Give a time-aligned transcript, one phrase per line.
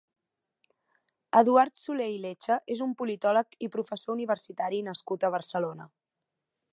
[1.41, 5.87] Eduard Soler i Lecha és un politòleg i professor universitari nascut a Barcelona.